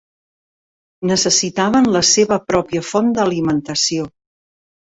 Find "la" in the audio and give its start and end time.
1.97-2.03